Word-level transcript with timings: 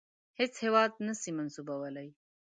هیڅ 0.39 0.53
هیواد 0.63 0.91
نه 1.07 1.13
سي 1.21 1.29
منسوبولای. 1.37 2.09